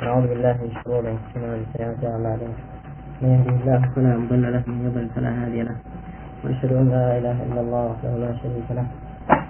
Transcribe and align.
ونعوذ 0.00 0.26
بالله 0.32 0.54
من 0.64 0.70
شرور 0.80 1.04
أنفسنا 1.12 1.46
ومن 1.52 1.64
سيئات 1.76 2.00
أعمالنا. 2.00 2.56
من 3.20 3.28
يهده 3.36 3.56
الله 3.60 3.80
فلا 3.92 4.12
مضل 4.16 4.44
له 4.52 4.62
ومن 4.64 4.80
يضلل 4.88 5.08
فلا 5.12 5.30
هادي 5.40 5.60
له. 5.68 5.76
وأشهد 6.40 6.72
أن 6.72 6.86
لا 6.88 7.04
إله 7.18 7.36
إلا 7.46 7.60
الله 7.60 7.82
وحده 7.90 8.12
لا 8.24 8.32
شريك 8.40 8.68
له. 8.78 8.86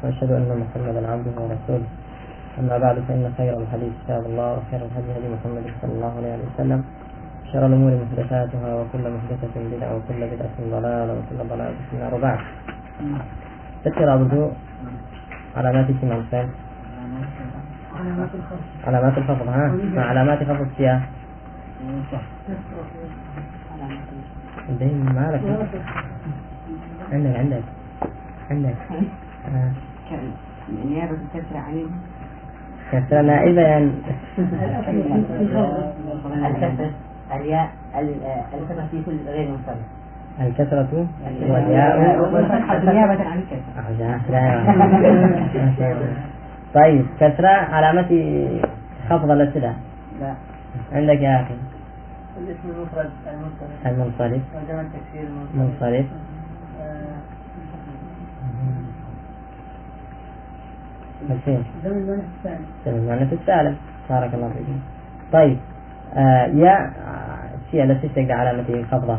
وأشهد 0.02 0.30
أن 0.38 0.50
محمدا 0.62 1.02
عبده 1.12 1.36
ورسوله. 1.38 1.88
أما 2.58 2.76
بعد 2.82 2.96
فإن 3.06 3.24
خير 3.38 3.54
الحديث 3.62 3.92
كتاب 4.02 4.22
الله 4.26 4.48
وخير 4.58 4.80
الهدي 4.90 5.10
هدي 5.16 5.28
محمد 5.38 5.64
صلى 5.80 5.92
الله 5.96 6.12
عليه 6.18 6.32
وسلم. 6.46 6.80
شر 7.52 7.66
الأمور 7.66 7.92
محدثاتها 8.02 8.70
وكل 8.78 9.04
محدثة 9.16 9.54
بدعة 9.54 9.90
وكل 9.96 10.20
بدعة 10.34 10.56
ضلالة 10.74 11.12
وكل 11.18 11.38
ضلالة 11.52 11.78
في 11.86 11.92
النار. 11.94 12.12
وبعد. 12.14 12.40
تذكر 13.84 14.14
أبو 14.14 14.50
علامات 15.56 15.88
اسم 17.94 18.22
الفعل 18.22 18.58
علامات 18.86 19.18
الخفض 19.18 19.48
ها؟ 19.48 19.68
ما 19.94 20.02
علامات 20.02 20.38
خفض 20.38 20.60
السياق. 20.60 21.00
دايما 24.80 25.12
ما 25.12 25.30
لك 25.32 25.40
عندك. 27.12 27.36
عندك. 27.36 27.62
عندك. 28.50 28.74
نيابة 30.86 31.16
الكسرة 31.34 31.58
عن 31.58 31.86
كسرة 32.92 33.20
نائبة 33.22 33.60
يعني 33.62 33.90
الكسرة. 36.46 36.90
الياء 37.32 37.70
الكسرة 38.54 38.86
في 38.90 39.02
كل 39.06 39.16
غير 39.26 39.50
منصرف 39.50 39.76
الكسرة 40.40 41.06
والياء 41.40 42.20
والفتحة 42.32 42.78
نيابة 42.78 43.24
عن 43.24 43.38
الكسرة. 43.38 44.20
طيب 46.74 47.06
كسرة 47.20 47.48
علامة 47.48 48.10
خفض 49.08 49.30
الابتداء 49.30 49.76
لا. 50.20 50.34
عندك 50.92 51.20
يا 51.20 51.42
أخي. 51.42 51.54
الاسم 52.38 52.68
المفرد 52.68 53.10
المنصرف. 53.26 53.86
المنصرف. 53.86 54.42
وجمع 54.54 54.80
التكسير 54.80 55.28
المنصرف. 55.54 56.06
منصرف. 61.28 61.64
زمن 61.84 61.96
المؤنث 61.98 62.24
الثاني. 62.38 62.64
سبب 62.84 62.96
المؤنث 62.96 63.32
السالم 63.32 63.76
بارك 64.10 64.34
الله 64.34 64.48
فيكم 64.48 64.78
طيب 65.32 65.58
آه 66.14 66.46
يا 66.46 66.90
شيء 67.70 67.82
التي 67.84 68.08
تستقدر 68.08 68.32
علامة 68.32 68.84
خفضة 68.90 69.18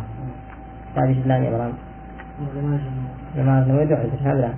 تعرف 0.95 1.17
الآن 1.25 1.43
يا 1.43 1.49
إبراهيم 1.49 1.73
جماعة 3.35 3.63
نود 3.63 3.91
عذر 3.93 4.09
هذا 4.23 4.53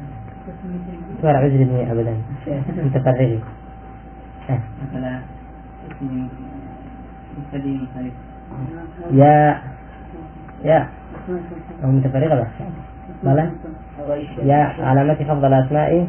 ولا 1.23 1.37
عذر 1.37 1.61
ابني 1.61 1.91
أبدا. 1.91 2.13
مبتدئ 2.77 3.37
منصرف 7.71 8.13
يا. 9.11 9.61
يا. 10.63 10.87
هو 11.83 11.91
متفرغة 11.91 12.35
بس. 12.41 12.47
بلى 13.23 13.45
يا. 14.43 14.61
علامة 14.79 15.15
خفض 15.15 15.45
الأسماء 15.45 16.07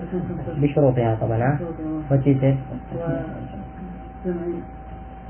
بشروطها 0.61 1.15
طبعا. 1.21 1.59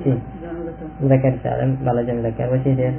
شي. 0.05 0.15
ذكر 1.03 1.33
سالم 1.43 1.71
بلا 1.85 2.03
جمع 2.03 2.21
ذكر 2.29 2.53
وتيتر 2.53 2.93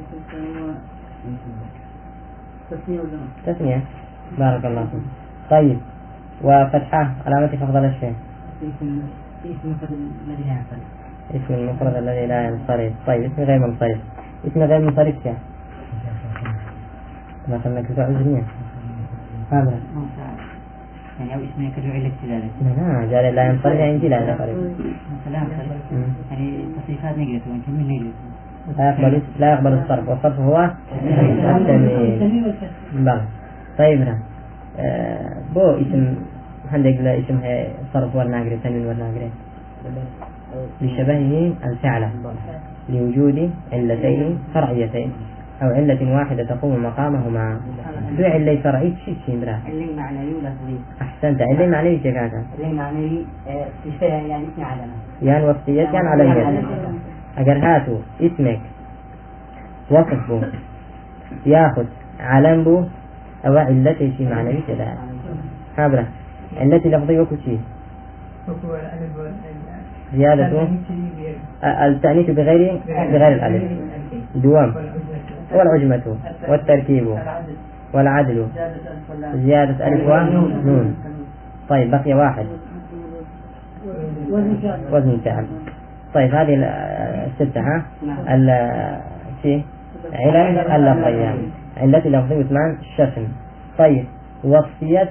تثنية 3.45 3.81
بارك 4.39 4.65
الله 4.65 4.85
فيك. 4.91 5.05
طيب. 5.49 5.79
وفتحة 6.41 7.11
علامة 7.25 7.47
خفض 7.47 7.75
الأشياء 7.75 8.13
اسم 8.63 9.01
المفرد 9.63 9.91
الذي 10.27 10.43
لا 10.47 10.53
ينصرف. 10.53 10.83
اسم 11.35 11.53
المفرد 11.53 11.95
الذي 11.95 12.25
لا 12.25 12.47
ينصرف. 12.47 12.93
طيب 13.07 13.23
اسم 13.23 13.41
غير 13.43 13.59
منصرف. 13.59 13.97
اسم 14.47 14.63
غير 14.63 14.79
منصرف 14.81 15.25
يا 15.25 15.35
ما 17.47 17.59
خلنا 17.59 17.81
كذا 17.81 18.03
عزمية 18.03 18.43
هذا. 19.51 19.79
يعني 21.19 21.35
أو 21.35 21.39
اسم 21.39 21.63
يكرر 21.63 21.91
علة 21.91 22.11
ذلك. 22.27 22.51
لا 22.61 23.05
جال 23.11 23.35
لا 23.35 23.43
ينصرف 23.49 23.75
يعني 23.75 23.97
لا 23.97 24.17
ينصرف. 24.17 24.57
لا 25.31 25.39
ينصرف. 25.39 25.81
يعني 26.31 26.65
تصريفات 26.77 27.17
نيجاتيف 27.17 27.47
وانت 27.47 27.69
من 27.69 27.87
نيجاتيف؟ 27.87 28.15
لا 28.77 28.89
يقبل 28.89 29.21
لا 29.39 29.53
يقبل 29.53 29.73
الصرف. 29.73 30.09
والصرف 30.09 30.39
هو 30.39 30.71
التمييز. 31.55 32.53
طيب 33.77 33.99
نعم. 34.01 34.19
آه، 34.79 35.29
بو 35.53 35.71
اسم 35.71 36.15
عندك 36.73 36.97
لا 37.01 37.19
اسم 37.19 37.37
هي 37.43 37.67
صرف 37.93 38.15
والناقري 38.15 38.57
تنوين 38.63 38.87
والناقري 38.87 39.29
لشبهه 40.81 41.53
الفعل 41.65 42.09
لوجود 42.89 43.51
علتين 43.73 44.39
فرعيتين 44.53 45.11
أو 45.61 45.67
علة 45.69 46.13
واحدة 46.15 46.43
تقوم 46.43 46.83
مقامهما. 46.83 47.59
دو 48.17 48.23
علة 48.25 48.55
فرعية 48.63 48.93
شيء 49.05 49.15
شيء 49.25 49.39
برا 49.41 49.59
اللي 49.69 49.95
معنوي 49.95 50.33
ولا 50.33 50.51
أحسنت. 51.01 51.41
علة 51.41 51.67
معنوي 51.67 51.95
جاكاتا 51.97 52.43
اللي 52.59 52.73
معنوي 52.73 53.25
في 53.99 54.05
يعني 54.05 54.43
اسم 54.43 54.63
علامة 54.63 54.93
يعني 55.21 55.45
وصفية 55.45 55.81
يعني 55.81 56.07
علمية 56.07 56.63
أجر 57.37 57.57
هاتوا 57.57 57.99
اسمك. 58.21 58.59
وصف 59.91 60.27
بو 60.27 60.41
ياخذ. 61.45 61.85
علم 62.19 62.63
بو 62.63 62.83
أو 63.45 63.57
علتي 63.57 64.13
شيء 64.17 64.29
معنوي 64.29 64.59
كذا 64.67 64.97
هابرة 65.77 66.05
علتي 66.57 66.89
لفظية 66.89 67.19
وكشي 67.19 67.57
زيادة. 70.13 70.67
التأنيث 71.63 72.29
بغير. 72.29 72.79
بغير 72.87 73.33
الألف. 73.33 73.63
دوام. 74.35 74.73
والعجمة. 75.51 76.17
والتركيب. 76.47 77.07
والعدل. 77.93 78.47
زيادة 79.35 79.87
ألف 79.87 80.07
ونون 80.07 80.95
طيب 81.69 81.91
بقي 81.91 82.13
واحد. 82.13 82.45
وزن 84.91 85.17
فعل 85.25 85.45
طيب 86.13 86.35
هذه 86.35 86.55
الستة 87.27 87.61
ها؟ 87.61 87.85
ال 88.29 88.47
شيء. 89.43 89.63
علل 90.13 90.59
اللفظية 90.59 91.35
علتي 91.77 92.09
لفظية 92.09 92.35
وثمان 92.37 92.77
الشتم 92.81 93.27
طيب 93.77 94.05
وصفية 94.43 95.09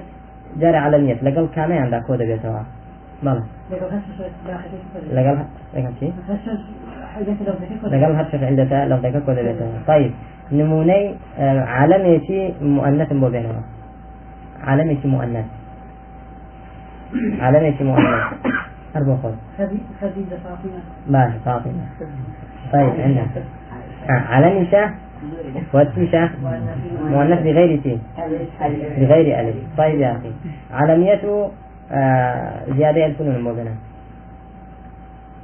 جاري 0.57 0.77
على 0.77 0.97
النية. 0.97 1.13
لقل 1.13 1.47
كان 1.55 1.71
عندك 1.71 2.03
كودة 2.03 2.25
بيتوا 2.25 2.59
بلى. 3.23 3.43
لقل 3.71 5.45
لقل 5.73 5.93
شيء 5.99 6.13
لقل 7.83 8.15
هرشف 8.15 8.43
عندك 8.43 8.71
لفظية 8.71 9.19
كودة 9.19 9.41
بيتوا 9.41 9.67
طيب 9.87 10.11
نموني 10.51 11.15
آه، 11.39 11.65
مؤنث 12.61 13.13
بو 13.13 13.29
بينهما 13.29 13.61
علميتي 14.63 15.07
مؤنث. 15.07 15.45
علميتي 17.39 17.83
مؤنث. 17.83 18.23
أربع 18.95 19.15
خذ 19.23 19.33
خديجة 20.01 20.35
فاطمة. 20.43 20.79
ماشي 21.09 21.39
فاطمة. 21.45 21.85
طيب 22.73 22.89
عندنا 22.99 23.25
آه 24.09 24.11
علميشة 24.11 25.04
وتيشة 25.73 26.29
مؤنث 27.11 27.39
بغير 27.39 27.79
تي 27.83 27.99
بغير 28.97 29.39
ألف. 29.39 29.55
طيب 29.77 29.99
يا 29.99 30.11
أخي 30.11 30.31
علميته 30.71 31.51
آه 31.91 32.61
زيادة 32.77 33.05
ألف 33.05 33.21
نون 33.21 33.41
مبنى 33.41 33.69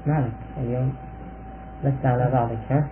مالك 0.07 0.31
اليوم؟ 0.63 0.93
لست 1.83 2.05
على 2.05 2.29
بعضك 2.33 2.57
ها؟ 2.69 2.87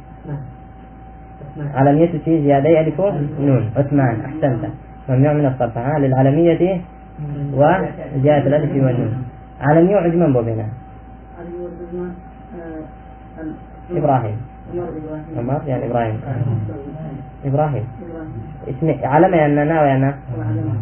علمية 1.74 2.12
تي 2.26 2.42
زيادة 2.42 2.80
ألف 2.80 3.00
نون. 3.40 3.72
عثمان 3.78 4.22
أحسنت. 4.26 4.66
ممنوع 5.10 5.34
من 5.34 5.46
الصرف 5.46 5.78
ها؟ 5.78 6.00
للعلمية 6.00 6.82
وزيادة 7.54 8.48
الألف 8.48 8.72
والنون. 8.72 9.24
علمية 9.62 9.96
عجمان 9.96 10.34
بوبنا 10.34 10.66
إبراهيم. 13.92 14.38
عمر 15.38 15.62
يعني 15.68 15.86
إبراهيم 15.86 16.20
إبراهيم 17.46 17.84
اسم 18.68 18.96
علم 19.04 19.60
ناوي 19.60 19.88
يعني 19.88 20.16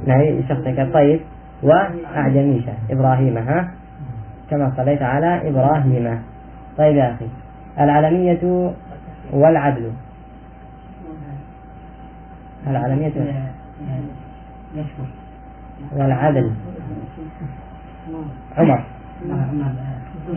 ناوي 0.07 0.44
شخصك 0.50 0.89
طيب 0.94 1.19
وأعجميشة 1.63 2.74
إبراهيم 2.92 3.38
ها 3.38 3.72
كما 4.50 4.72
صليت 4.78 5.01
على 5.01 5.50
إبراهيم 5.50 6.22
طيب 6.78 6.95
يا 6.95 7.13
أخي 7.13 7.28
العلمية 7.80 8.74
والعدل 9.34 9.92
العلمية 12.68 13.12
والعدل 15.95 16.51
عمر 18.57 18.84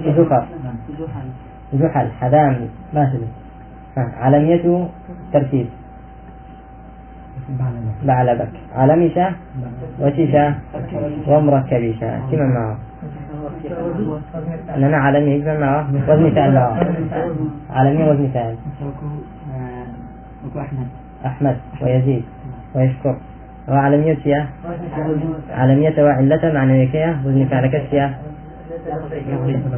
زفر 0.06 0.47
زحل 1.75 2.08
حذام 2.20 2.69
ماشي. 2.94 3.19
علمية 3.96 4.88
ترتيب. 5.32 5.67
بعلبك 8.05 8.49
علمشة 8.75 9.32
وشيشة 10.00 10.55
ومركبشة 11.26 12.11
كما 12.31 12.46
معه 12.46 12.76
إنما 14.76 14.96
عالمي 14.96 15.31
يجمع 15.31 15.55
معه 15.55 15.87
وزن 16.08 16.31
فعل 16.34 16.55
معه 16.55 16.78
عالمي 17.70 18.02
وزن 18.11 18.28
فعل 18.34 18.55
أحمد 20.56 20.87
أحمد 21.26 21.56
ويزيد 21.82 22.25
ويشكر. 22.75 23.16
وعالمية 23.69 24.19
يا 24.26 24.46
عالمية 25.50 26.02
وعلة 26.05 26.52
معنوية 26.55 27.16
وزن 27.25 27.44
فعل 27.50 27.66
كسيا 27.66 28.14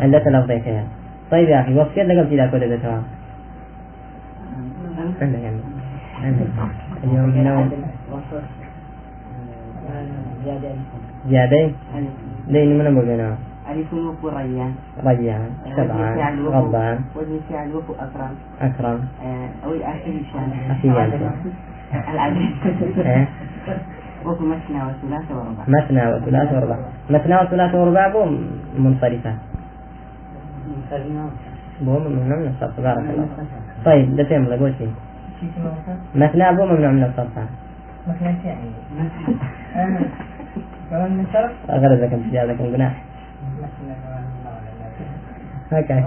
علة 0.01 0.25
لفظية 0.31 0.85
طيب 1.33 1.49
يا 1.49 1.61
أخي 1.61 1.75
وصفيت 1.75 2.07
لقب 2.07 2.31
تلا 2.31 2.47
كودة 2.47 2.77
تمام 2.77 3.03
عندك 5.21 5.45
عندك 6.25 6.47
اليوم 7.05 7.31
نوم 7.31 7.71
زيادة 11.29 11.71
لين 12.49 12.79
من 12.79 12.87
أبو 12.87 13.01
بنا 13.01 13.37
ألف 13.71 13.95
وفو 13.95 14.29
ريان. 14.29 14.75
ريان 15.07 15.51
سبعان 15.77 16.47
غضبان 16.47 16.99
وزن 17.17 17.41
فعل 17.49 17.69
وفو 17.77 17.93
أكرم. 17.93 18.35
أكرم. 18.61 19.01
آه، 19.25 19.49
أو 19.65 19.73
الأخير 19.73 20.23
شان 20.33 20.51
أخيان 20.71 21.31
العدد. 22.13 22.43
إيه؟ 22.99 23.29
وفو 24.27 24.45
مثنى 24.45 24.81
وثلاث 24.87 25.27
وربع. 25.31 25.65
مثنى 25.69 26.03
وثلاث 26.13 26.53
ورباع 26.53 26.79
مثنى 27.11 27.37
وثلاث 27.43 27.75
ورباع 27.75 28.27
منصرفة. 28.79 29.33
بو 31.81 31.99
ممنوع 31.99 32.39
من 32.39 32.47
الصرف 32.55 32.81
بارك 32.81 32.99
الله 32.99 33.27
طيب 33.85 34.17
ده 34.17 34.25
فهم 34.25 34.45
لقول 34.45 34.73
شيء. 34.79 34.93
مثنى 36.15 36.57
بو 36.57 36.65
ممنوع 36.67 36.91
من 36.91 37.05
الصرف. 37.05 37.29
غرزكم 41.71 42.21
زيادكم 42.31 42.65
جناح. 42.73 42.95
هكذا 45.73 46.01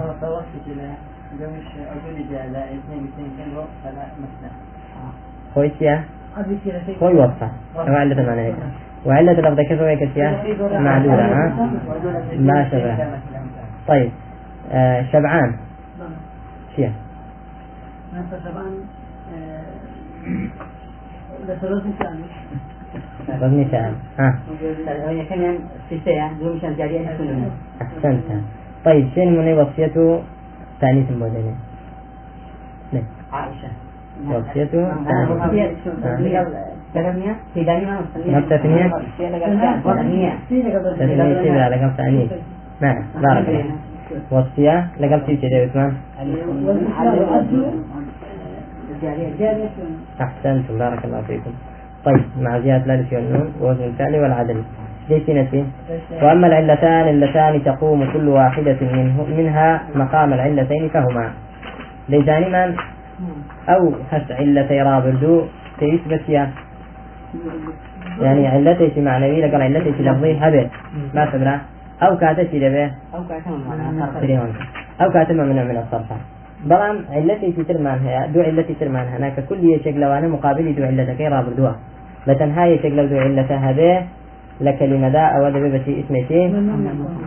خويتيا 5.54 6.04
خوي 7.00 7.14
وصفة 7.14 7.48
وعلة 7.76 8.22
معنى 8.26 8.40
هيك 8.40 8.54
وعلة 9.06 9.32
لفظ 9.32 9.60
كيف 9.60 9.80
هيك 9.82 10.08
سيا 10.14 10.30
معدولة 10.80 11.24
ها؟ 11.24 11.70
ما 12.38 12.68
شبه 12.70 12.96
طيب. 13.88 14.10
شبعان 15.12 15.50
شيا 16.76 16.92
وزني 23.42 23.64
فعل 23.64 23.92
ها. 24.18 24.38
مشان 26.56 26.74
جارية 26.78 27.00
يكون 27.00 27.50
أحسنت. 27.82 28.22
طيب 28.84 29.08
شين 29.14 29.38
من 29.38 29.58
وصيته 29.58 30.22
تانيث 30.80 31.10
المودنة 31.10 31.54
نعم 32.92 33.02
عائشة. 33.32 33.68
وصيته 34.28 34.88
لقب 41.68 41.96
تأنيث 41.96 42.32
نعم. 42.80 43.02
بارك 43.22 43.48
الله 43.48 43.64
وصية 44.30 44.86
لقب 45.00 45.26
تيجي 45.26 45.46
يا 45.46 45.64
عثمان 45.64 45.92
أحسنتم 50.20 50.78
بارك 50.78 51.04
الله 51.04 51.22
فيكم. 51.22 51.50
طيب 52.04 52.24
مع 52.40 52.58
زيادة 52.58 52.84
الألف 52.84 53.12
والنون 53.12 53.52
ووزن 53.60 53.84
الفعل 53.84 54.14
والعدل 54.16 54.62
ليش 55.08 55.30
نسي 55.30 55.64
وأما 56.22 56.46
العلتان 56.46 57.08
اللتان 57.08 57.64
تقوم 57.64 58.12
كل 58.12 58.28
واحدة 58.28 58.76
منه 58.80 59.26
منها 59.38 59.82
مقام 59.94 60.32
العلتين 60.32 60.88
فهما. 60.88 61.30
ليتان 62.08 62.42
من؟ 62.42 62.76
أو 63.68 63.92
هس 64.12 64.30
علتي 64.30 64.82
رابردو 64.82 65.44
تيثبت 65.78 66.28
يا. 66.28 66.50
يعني 68.20 68.48
علتي 68.48 69.00
معنوي 69.00 69.46
لقال 69.46 69.62
علتي 69.62 69.90
لفظي 69.90 70.38
هبه 70.40 70.68
ما 71.14 71.24
تبرع 71.32 71.60
أو 72.02 72.16
كاتتي 72.16 72.58
لبه 72.58 72.90
أو 73.14 73.22
كاتم 73.28 73.56
تريون 74.20 74.52
أو 75.00 75.08
كاتم 75.10 75.36
من 75.36 75.56
من 75.68 75.76
الصرف 75.76 76.12
بلام 76.64 76.96
علتي 77.12 77.52
في 77.52 77.64
ترمان 77.64 77.98
هي 77.98 78.28
دو 78.34 78.40
علتي 78.40 78.74
ترمان 78.80 79.06
هناك. 79.08 79.44
كل 79.48 79.60
يشكل 79.64 80.04
وأنا 80.04 80.28
مقابل 80.28 80.74
دو 80.74 80.84
علتك. 80.84 81.20
رابر 81.20 81.52
دوا؟ 81.52 81.72
لتنها 82.26 82.66
يشكل 82.66 83.08
دو 83.08 83.16
علتها 83.18 83.72
به 83.72 84.02
لكلمة 84.60 85.08
دا 85.08 85.24
أو 85.36 85.48
دبي 85.48 85.68
بشي 85.78 86.00
اسمتي 86.00 86.40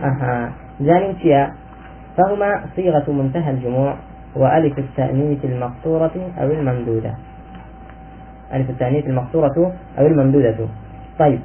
أها. 0.04 0.52
زاني 0.80 1.12
تيا 1.22 1.50
فهما 2.16 2.50
صيغة 2.76 3.06
منتهى 3.10 3.50
الجموع 3.50 3.94
وألف 4.36 4.78
التأنيث 4.78 5.44
المقصورة 5.44 6.16
أو 6.40 6.46
الممدودة. 6.50 7.12
ألف 8.54 8.70
التأنيث 8.70 9.06
المقصورة 9.06 9.72
أو 9.98 10.06
الممدودة. 10.06 10.58
طيب. 11.18 11.40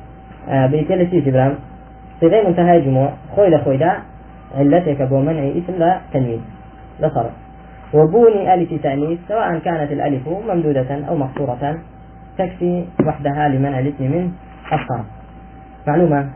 آه 0.49 0.67
بيتي 0.67 1.09
شيء 1.09 1.21
صيغة 2.19 2.47
منتهى 2.47 2.77
الجموع 2.77 3.09
خوي 3.35 3.49
لخوي 3.49 3.77
دا 3.77 3.91
علتك 4.57 5.01
بو 5.01 5.19
منع 5.21 5.43
اسم 5.59 5.75
لا 5.79 5.99
تنوين 6.13 6.41
صرف. 7.01 7.33
وبوني 7.93 8.53
ألف 8.53 8.69
تأنيث 8.83 9.19
سواء 9.27 9.59
كانت 9.59 9.91
الألف 9.91 10.27
ممدودة 10.27 10.91
أو 11.09 11.15
مقصورة 11.15 11.77
تكفي 12.37 12.85
وحدها 13.05 13.49
لمنع 13.49 13.79
الاسم 13.79 14.03
من 14.03 14.31
الصرف. 14.73 15.05
معلومة؟ 15.87 16.29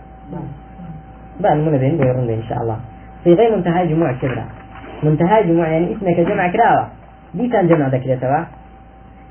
بقى 1.40 1.56
من 1.56 1.78
بين 1.78 1.98
بيرون 1.98 2.30
إن 2.30 2.44
شاء 2.50 2.58
الله. 2.62 2.78
صيغة 3.24 3.56
منتهى 3.56 3.88
جموع 3.88 4.12
كبرى 4.12 4.46
منتهى 5.04 5.44
جموع 5.44 5.68
يعني 5.68 5.96
اسمك 5.96 6.20
جمع 6.20 6.52
كراوة. 6.52 6.88
دي 7.34 7.48
كان 7.48 7.68
جمع 7.68 7.88
ذكر 7.88 8.16
توا 8.16 8.44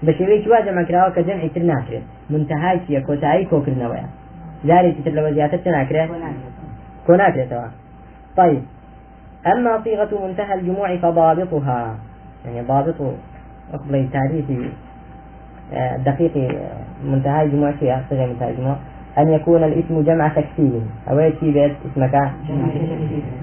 بشوي 0.03 0.45
شوا 0.45 0.61
جمع 0.61 0.83
كراوة 0.83 1.11
كجمع 1.11 1.47
تر 1.55 1.63
ناكرت 1.63 2.03
منتهى 2.31 2.81
شيء 2.87 3.01
كوتاي 3.01 3.45
كوكرنا 3.45 3.89
ويا 3.89 4.07
جاري 4.65 4.93
تتر 4.93 5.11
لو 5.11 5.35
زيادة 5.35 5.71
ناكرت 5.71 6.11
كوناكرت 7.07 7.51
توا 7.51 7.69
طيب. 8.37 8.63
أما 9.47 9.81
صيغة 9.85 10.27
منتهى 10.27 10.55
الجموع 10.55 10.97
فضابطها. 10.97 11.97
يعني 12.45 12.67
ضابط 12.67 12.95
أقبل 13.75 14.09
تعريف 14.13 14.45
دقيق 16.07 16.59
منتهى 17.05 17.43
الجموع 17.43 17.73
فيها 17.73 18.05
صيغة 18.11 18.27
منتهى 18.27 18.51
الجموع. 18.51 18.77
أن 19.19 19.29
يكون 19.29 19.65
الاسم 19.65 20.03
جمع 20.03 20.29
تكسير. 20.29 20.81
أو 21.11 21.19
يكفي 21.19 21.53
بيت 21.53 21.73
اسمك؟ 21.93 22.31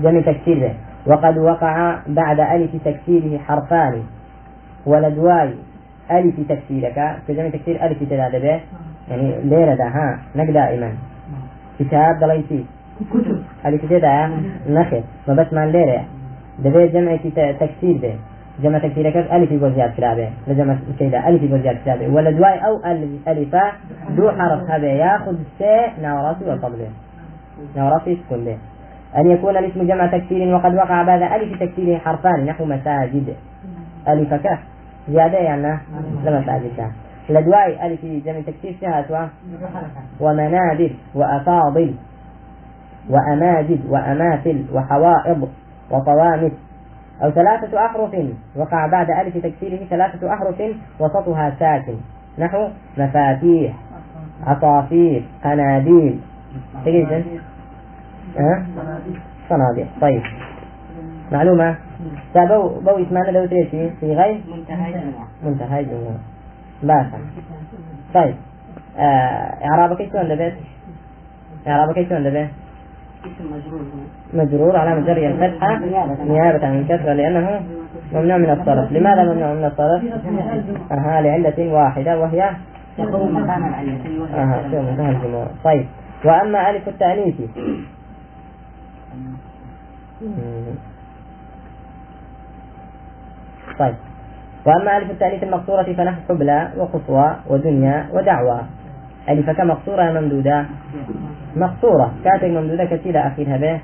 جمع 0.03 0.21
تكسير. 0.21 0.73
وقد 1.07 1.37
وقع 1.37 1.99
بعد 2.07 2.39
ألف 2.39 2.71
تكسيره 2.85 3.37
حرفان. 3.37 4.03
ولدواي 4.85 5.53
ألف 6.11 6.35
تكسيرك. 6.49 7.17
كجمع 7.27 7.49
تكسير 7.49 7.85
ألف 7.85 8.03
تداد 8.03 8.41
به 8.41 8.59
يعني 9.09 9.41
ليرة 9.43 9.75
ده 9.75 9.87
ها 9.87 10.19
نك 10.35 10.49
دائما. 10.49 10.91
كتاب 11.79 12.19
دليتي 12.19 12.65
كتب. 13.13 13.41
ألف 13.65 13.85
تدا 13.85 14.29
نخل. 14.69 15.03
ما 15.27 15.33
بس 15.33 15.53
من 15.53 15.71
ليرة 15.71 16.03
ده 16.59 16.85
جمع 16.85 17.15
تكسير 17.59 17.97
به 18.01 18.15
جمع 18.63 18.77
تكسيرك 18.79 19.17
ألف 19.17 19.51
يقول 19.51 19.73
زياد 19.73 19.91
كلابه 19.97 20.29
لجمع 20.47 20.75
كيدا 20.99 21.29
ألف 21.29 21.43
يقول 21.43 21.61
زياد 21.61 21.77
كلابه 21.85 22.07
ولدواي 22.07 22.65
أو 22.65 22.75
ألف 22.85 23.27
ألفا 23.27 23.71
دو 24.17 24.31
حرف 24.31 24.69
هذا 24.69 24.87
ياخذ 24.87 25.35
سي 25.59 26.01
ناوراتي 26.01 26.45
وقبله 26.45 26.87
ناوراتي 27.75 28.17
سكون 28.25 28.45
به 28.45 28.57
أن 29.17 29.31
يكون 29.31 29.57
الاسم 29.57 29.87
جمع 29.87 30.07
تكسير 30.07 30.55
وقد 30.55 30.75
وقع 30.75 31.03
بعد 31.03 31.21
ألف 31.21 31.59
تكسيره 31.63 31.97
حرفان 31.97 32.45
نحو 32.45 32.65
مساجد. 32.65 33.33
ألف 34.07 34.33
كه 34.33 34.59
زيادة 35.09 35.37
يعني 35.37 35.77
لمساجد 36.25 36.71
لدواي 37.29 37.87
ألف 37.87 38.05
جمع 38.05 38.41
تكسير 38.41 38.77
شهاتوا 38.81 39.27
ومنابر 40.19 40.91
وأفاضل 41.15 41.95
وأماجد 43.09 43.85
وأماثل 43.89 44.65
وحوائض 44.73 45.49
وطوامس. 45.91 46.51
أو 47.23 47.31
ثلاثة 47.31 47.85
أحرف 47.85 48.15
وقع 48.55 48.87
بعد 48.87 49.07
ألف 49.11 49.37
تكسيره 49.37 49.85
ثلاثة 49.85 50.33
أحرف 50.33 50.61
وسطها 50.99 51.55
ساكن. 51.59 51.95
نحو 52.39 52.67
مفاتيح 52.97 53.75
عصافير 54.47 55.23
قناديل 55.43 56.19
تقريبا 56.73 57.23
أه؟ 58.39 58.65
صناديق. 59.49 59.87
طيب. 60.01 60.21
معلومة؟ 61.31 61.75
بو 62.35 62.79
بو 62.79 62.89
اسمعنا 62.89 63.31
لو 63.31 63.45
تريشي. 63.45 63.89
في 63.89 64.13
غير؟ 64.13 64.41
منتهى 64.55 64.95
الجموع 64.95 65.25
منتهى 65.43 65.79
طيب 68.13 68.35
آه 68.97 69.65
إعرابك 69.65 70.01
إيش 70.01 70.15
عند 70.15 70.31
بيت؟ 70.31 70.53
إعرابك 71.67 71.97
بيت؟ 72.27 72.49
اسم 73.25 73.45
مجرور. 74.33 74.77
على 74.77 75.01
مجري 75.01 75.27
الفتحة 75.27 75.79
نيابة 76.25 76.67
عن 76.67 76.79
الكسرة 76.79 77.13
لأنه 77.13 77.61
ممنوع 78.13 78.37
من 78.37 78.49
الصرف. 78.49 78.91
لماذا 78.91 79.23
ممنوع 79.23 79.53
من 79.53 79.65
الصرف؟ 79.65 80.03
أها 80.91 81.21
لعلة 81.21 81.73
واحدة 81.73 82.19
وهي 82.19 82.51
يقوم 82.99 83.33
مقام 83.33 83.65
العلة 83.67 84.21
وهي 84.21 84.33
أها 84.33 85.51
طيب 85.63 85.85
وأما 86.25 86.69
ألف 86.69 86.87
التأنيث؟ 86.87 87.35
طيب. 93.79 93.95
وأما 94.65 94.97
ألف 94.97 95.11
التأنيث 95.11 95.43
المقصورة 95.43 95.93
فنحو 95.93 96.21
حبلى 96.29 96.69
وقصوى 96.77 97.35
ودنيا 97.49 98.05
ودعوى 98.13 98.61
ألف 99.29 99.49
كمقصورة 99.49 100.03
ممدودة؟ 100.11 100.65
مقصورة. 101.55 102.13
كاتب 102.23 102.47
ممدودة 102.47 102.85
كثيرة 102.85 103.19
أخيرها 103.19 103.57
به. 103.57 103.79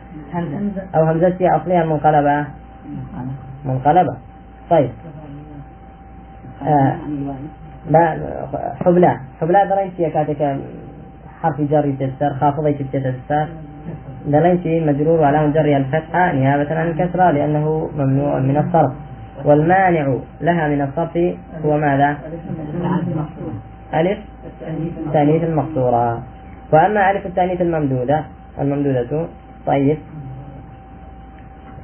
أو 0.95 1.03
همزة 1.03 1.37
أصلها 1.41 1.83
المنقلبة 1.83 2.45
منقلبة. 3.65 4.17
طيب. 4.69 4.89
آه 6.67 6.95
حبلى. 8.85 9.19
حبلى 9.41 9.67
درينتي 9.69 10.09
كاتك 10.09 10.57
حرف 11.41 11.61
جر 11.61 11.85
يتسر 11.85 12.33
خافضة 12.39 12.67
يتسر 12.67 13.47
درينتي 14.27 14.79
مجرور 14.85 15.19
وعلامة 15.19 15.53
جر 15.53 15.77
الفتحة 15.77 16.31
نيابة 16.31 16.75
عن 16.75 16.87
الكسرة 16.87 17.31
لأنه 17.31 17.89
ممنوع 17.97 18.39
من 18.39 18.57
الصرف. 18.57 18.91
والمانع 19.45 20.17
لها 20.41 20.67
من 20.67 20.81
الصرف 20.81 21.17
هو 21.65 21.77
ماذا؟ 21.77 22.17
ألف 23.93 24.19
التأنيث 24.97 25.43
المقصورة 25.43 26.23
وأما 26.73 27.11
ألف 27.11 27.25
التأنيث 27.25 27.61
الممدودة 27.61 28.25
الممدودة 28.59 29.27
طيب. 29.65 29.97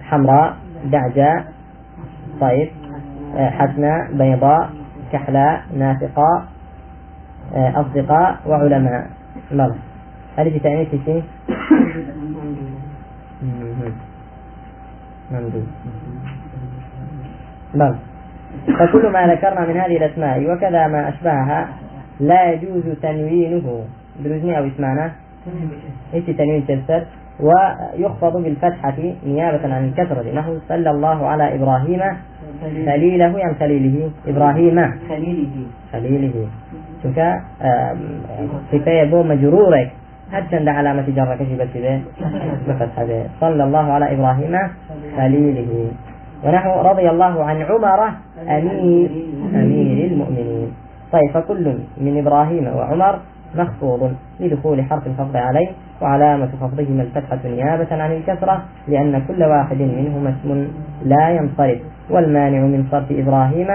حمراء 0.03 0.55
دعجاء 0.85 1.45
طيب. 2.41 2.69
حسناء 3.35 4.11
بيضاء 4.13 4.69
كحلاء 5.11 5.63
نافقاء 5.77 6.45
أصدقاء 7.53 8.37
وعلماء. 8.47 9.07
مر 9.51 9.75
ألف 10.39 10.63
تأنيث 10.63 10.89
شيء؟ 11.05 11.23
ممدود. 15.31 15.67
نعم. 17.77 17.95
فكل 18.79 19.09
ما 19.09 19.27
ذكرنا 19.33 19.67
من 19.67 19.77
هذه 19.77 19.97
الأسماء 19.97 20.51
وكذا 20.51 20.87
ما 20.87 21.09
أشبهها 21.09 21.67
لا 22.19 22.51
يجوز 22.51 22.83
تنوينه. 23.01 23.83
بروزني 24.23 24.57
أو 24.57 24.67
اسمعنا 24.67 25.11
إيش 26.13 26.25
تنوين 26.25 26.67
تفسر 26.67 27.03
ويخفض 27.39 28.43
بالفتحة 28.43 28.93
نيابة 29.25 29.73
عن 29.75 29.85
الكسرة 29.85 30.33
نحو 30.35 30.57
صلى 30.69 30.89
الله 30.89 31.27
على 31.27 31.55
إبراهيم 31.55 32.01
خليله 32.85 33.37
يعني 33.37 33.55
خليله. 33.59 34.09
إبراهيم 34.27 34.91
خليله. 35.09 35.55
خليله 35.93 36.47
شوف 37.03 37.19
صفة 38.71 39.03
بو 39.03 39.23
مجرورك. 39.23 39.91
حتى 40.33 40.55
عند 40.55 40.67
علامة 40.67 41.05
جر 41.15 41.35
كشي 41.35 41.55
بس 41.55 41.67
به 41.75 42.01
بفتحة. 42.67 43.07
صلى 43.41 43.63
الله 43.63 43.91
على 43.91 44.13
إبراهيم 44.13 44.57
خليله. 45.17 45.91
ونحن 46.43 46.69
رضي 46.69 47.09
الله 47.09 47.43
عن 47.43 47.61
عمر 47.61 48.09
أمير 48.47 49.09
أمير. 49.55 50.07
المؤمنين. 50.11 50.71
طيب 51.11 51.31
فكل 51.33 51.77
من 51.97 52.17
إبراهيم 52.17 52.67
وعمر 52.75 53.19
مخفوض 53.55 54.13
لدخول 54.39 54.83
حرف 54.83 55.07
الخفض 55.07 55.35
عليه 55.35 55.67
وعلامة 56.01 56.49
خفضهما 56.61 57.03
الفتحة 57.03 57.39
نيابة 57.45 58.03
عن 58.03 58.11
الكسرة 58.11 58.61
لأن 58.87 59.21
كل 59.27 59.43
واحد 59.43 59.81
منهما 59.81 60.29
اسم 60.29 60.67
لا 61.05 61.29
ينصرف. 61.29 61.79
والمانع 62.09 62.59
من 62.59 62.87
صرف 62.91 63.11
إبراهيم 63.11 63.67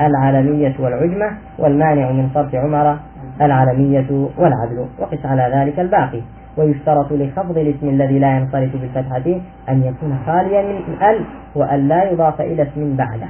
العالمية 0.00 0.74
والعجمة 0.80 1.30
والمانع 1.58 2.10
من 2.10 2.28
صرف 2.34 2.54
عمر 2.54 2.96
العالمية 3.42 4.28
والعدل. 4.38 4.86
وقس 4.98 5.26
على 5.26 5.52
ذلك 5.54 5.80
الباقي. 5.80 6.20
ويشترط 6.56 7.12
لخفض 7.12 7.58
الاسم 7.58 7.88
الذي 7.88 8.18
لا 8.18 8.36
ينصرف 8.36 8.76
بالفتحة 8.76 9.40
أن 9.68 9.82
يكون 9.82 10.18
خاليا 10.26 10.62
من 10.62 11.02
ال 11.02 11.24
وأن 11.54 11.88
لا 11.88 12.10
يضاف 12.10 12.40
إلى 12.40 12.62
اسم 12.62 12.96
بعده. 12.96 13.28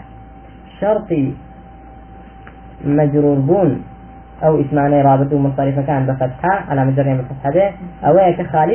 شرط 0.81 1.11
مجرور 2.85 3.39
بون 3.39 3.83
أو 4.43 4.61
اسمان 4.61 4.93
رابط 4.93 5.33
منصرف 5.33 5.87
كان 5.87 6.07
بفتحة 6.07 6.65
على 6.69 6.85
مجرد 6.85 7.19
بفتحة 7.19 7.51
به 7.51 7.71
أو 8.05 8.15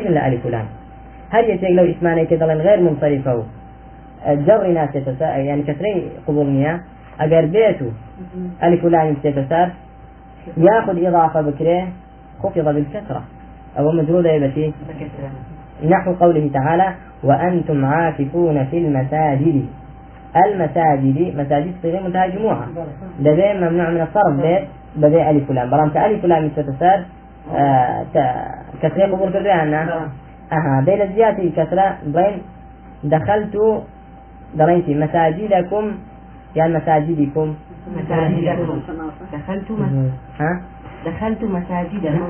من 0.02 0.08
الألف 0.08 0.46
لام 0.46 0.66
هل 1.30 1.50
يتيق 1.50 1.70
لو 1.70 1.92
اسمان 1.92 2.26
كذا 2.26 2.46
غير 2.46 2.80
منصرفة؟ 2.82 3.44
جر 4.28 4.68
ناس 4.68 4.96
يتساءل 4.96 5.46
يعني 5.46 5.64
كثرين 5.64 6.02
قبول 6.28 6.46
نية. 6.46 6.82
أجر 7.20 7.46
بيته 7.46 7.92
ألف 8.64 8.86
لام 8.86 9.16
يتسار 9.24 9.70
يأخذ 10.58 11.06
إضافة 11.06 11.42
بكره 11.42 11.88
خفض 12.44 12.66
بالكسرة 12.66 13.22
أو 13.78 13.92
مجرور 13.92 14.26
يبتي 14.26 14.74
نحو 15.90 16.14
قوله 16.14 16.50
تعالى 16.54 16.94
وأنتم 17.24 17.86
عاكفون 17.86 18.66
في 18.66 18.78
المساجد. 18.78 19.66
المساجد 20.46 21.18
مساجد 21.38 21.74
صيغة 21.82 22.00
منتهى 22.04 22.32
جموعة 22.32 22.68
لدي 23.20 23.54
ممنوع 23.54 23.90
من 23.90 24.02
الصرف. 24.02 24.42
بيت 24.42 24.64
بدي 24.96 25.30
ألف 25.30 25.52
لام. 25.52 25.70
برام 25.70 25.92
ألف 25.96 26.26
لام 26.26 26.50
تتسار 26.50 27.00
آه 27.56 28.06
كسرة 28.82 29.06
قبول 29.12 29.30
كردي 29.34 29.52
أنا 29.54 30.10
أها. 30.52 30.84
بين 30.86 31.02
الزيادة 31.02 31.50
كسرة 31.58 31.98
بين 32.06 32.42
دخلت 33.04 33.56
دريتي 34.56 34.96
مساجدكم 34.96 35.92
يعني 36.56 36.74
مساجدكم. 36.74 37.56
مساجدكم. 37.98 38.80
دخلت 39.34 39.72
ها 40.40 40.62
دخلت 41.10 41.44
مساجدكم. 41.44 42.24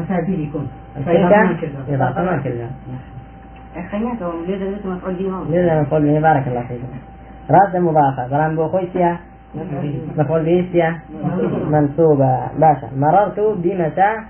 مساجدكم 0.00 0.66
تلك 1.06 1.70
إضافة 1.88 2.22
ما 2.24 2.36
كلها 2.44 2.70
ليه 4.46 4.56
درجة 4.56 4.86
مفعول 4.88 5.14
به 5.14 5.44
لذا 5.50 5.82
نقول 5.82 6.02
به 6.02 6.20
بارك 6.20 6.48
الله 6.48 6.62
فيكم 6.68 6.88
راد 7.50 7.76
مضافة 7.76 8.28
برام 8.30 8.56
بو 8.56 8.68
خويتيا 8.68 9.16
مفعول 10.18 10.42
به 10.44 10.66
سيا؟ 10.72 10.98
منصوبة. 11.70 12.38
باشا. 12.58 12.88
مررت 12.96 13.40
بمساجدكم 13.40 14.26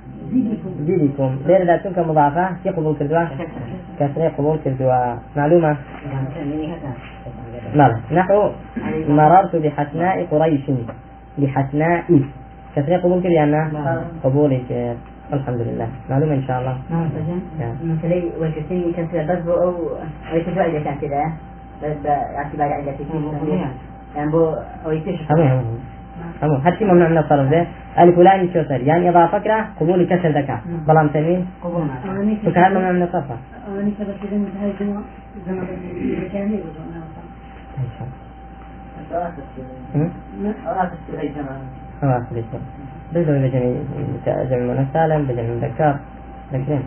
ليه 1.46 1.64
ذا 1.64 1.76
تنك 1.76 1.98
مضافة 1.98 2.48
كي 2.64 2.70
قبول 2.70 2.96
كردوا؟ 2.98 3.24
كسرة 4.00 4.28
قبول 4.38 4.58
كردوا. 4.64 5.14
معلومة؟ 5.36 5.76
نعم. 7.74 7.92
نحو 8.12 8.50
مررت 9.08 9.56
بحسناء 9.56 10.26
قريش. 10.30 10.70
بحسناء 11.38 12.04
كسرة 12.76 12.96
قبول 12.96 13.22
كردوا 13.22 13.42
أنا 13.42 14.04
قبول 14.24 14.52
الحمد 15.32 15.60
لله. 15.60 15.88
معلومة 16.10 16.34
إن 16.34 16.44
شاء 16.46 16.60
الله. 16.60 16.76
مثلا 17.84 18.22
والكثير 18.40 18.92
كسر 18.92 19.22
بس 19.24 19.48
أو 19.48 20.36
يتفاعل 20.36 20.70
إذا 20.70 20.80
كان 20.84 20.94
كذا 21.00 21.32
بس 21.82 21.96
باعتبار 22.04 22.72
علة 22.72 22.94
يعني 24.16 24.30
بو 24.30 24.54
أو 24.86 24.90
يتشف 24.92 25.32
همو 25.32 25.62
همو 26.42 26.58
حتى 26.60 26.84
ممنوع 26.84 27.08
من 27.08 27.18
الصرف 27.18 27.50
ده؟ 27.50 27.66
ألف 27.98 28.18
لام 28.18 28.48
شو 28.54 28.62
صار 28.68 28.80
يعني 28.80 29.08
إضافة 29.08 29.38
فكرة 29.38 29.68
قبول 29.80 30.06
كسر 30.06 30.28
ذكاء. 30.28 30.60
بلام 30.88 31.08
تنوين 31.08 31.46
قبول. 31.62 31.86
خلاص 42.02 42.22
ليش 42.32 42.44
بدل 43.12 43.48
بجمع 43.48 44.44
جمع 44.50 44.74
من 44.74 44.86
سالم 44.92 45.22
بجمع 45.24 45.42
مذكر 45.42 45.96
ذكرين 46.52 46.82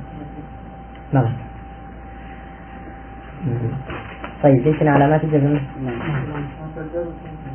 نعم 1.14 1.34
طيب 4.44 4.68
إيش 4.68 4.84
علامات 4.84 5.24
الجزم؟ 5.24 5.60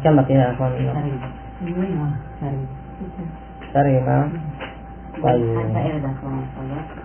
كم 0.05 0.17
بقي 0.17 0.35
يا 0.35 0.53
أخوان؟ 0.53 0.73
ترجمة 3.75 4.29
طيب. 5.23 6.05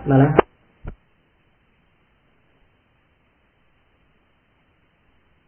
مالا 0.06 0.34